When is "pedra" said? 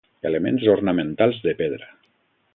1.61-1.93